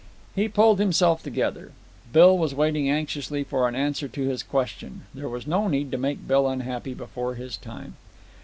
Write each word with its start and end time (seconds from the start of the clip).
He 0.33 0.47
pulled 0.47 0.79
himself 0.79 1.21
together. 1.21 1.73
Bill 2.11 2.35
was 2.35 2.55
waiting 2.55 2.89
anxiously 2.89 3.43
for 3.43 3.67
an 3.67 3.75
answer 3.75 4.07
to 4.07 4.21
his 4.27 4.41
question. 4.41 5.03
There 5.13 5.29
was 5.29 5.45
no 5.45 5.67
need 5.67 5.91
to 5.91 5.97
make 5.99 6.27
Bill 6.27 6.47
unhappy 6.47 6.95
before 6.95 7.35
his 7.35 7.55
time. 7.55 7.97